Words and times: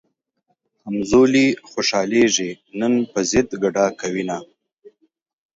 همزولي 0.83 1.47
خوشحالېږي 1.69 2.49
نن 2.79 2.93
پۀ 3.11 3.19
ضد 3.29 3.49
ګډا 3.63 3.85
کوينه 3.99 4.37